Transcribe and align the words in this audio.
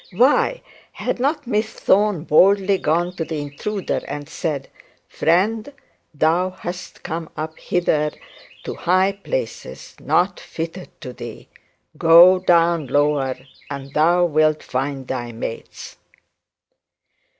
Why 0.13 0.63
had 0.93 1.19
not 1.19 1.45
Miss 1.45 1.71
Thorne 1.73 2.23
boldly 2.23 2.79
gone 2.79 3.15
to 3.17 3.23
the 3.23 3.39
intruder 3.39 4.01
and 4.07 4.27
said: 4.27 4.67
'Friend, 5.07 5.71
thou 6.11 6.49
hast 6.49 7.03
come 7.03 7.29
up 7.37 7.59
hither 7.59 8.11
to 8.63 8.73
high 8.73 9.11
places 9.11 9.93
not 9.99 10.39
fitted 10.39 10.89
for 10.99 11.13
thee. 11.13 11.49
Go 11.99 12.39
down 12.39 12.87
lower, 12.87 13.37
and 13.69 13.93
thou 13.93 14.25
wilt 14.25 14.63
find 14.63 15.07
thy 15.07 15.31
mates.' 15.33 15.97